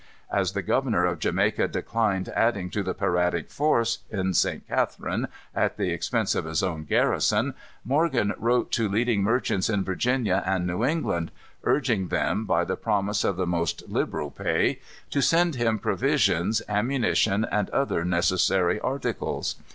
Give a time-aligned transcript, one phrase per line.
[0.31, 4.67] As the governor of Jamaica declined adding to the piratic force, in St.
[4.67, 7.53] Catharine, at the expense of his own garrison,
[7.85, 11.29] Morgan wrote to leading merchants in Virginia and New England,
[11.65, 14.79] urging them, by the promise of the most liberal pay,
[15.11, 19.57] to send him provisions, ammunition, and other necessary articles.